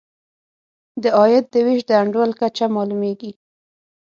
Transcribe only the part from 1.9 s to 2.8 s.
انډول کچه